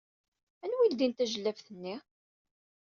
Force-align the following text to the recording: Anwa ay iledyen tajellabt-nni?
Anwa 0.63 0.81
ay 0.83 0.87
iledyen 0.87 1.11
tajellabt-nni? 1.13 1.95